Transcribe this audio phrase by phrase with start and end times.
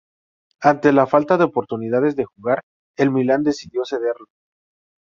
[0.63, 2.61] Ante la falta de oportunidades de jugar,
[2.97, 4.25] el Milan decidió cederlo.